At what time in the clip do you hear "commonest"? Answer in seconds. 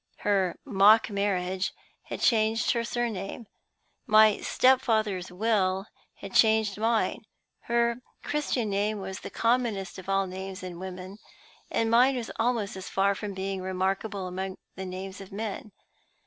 9.29-9.99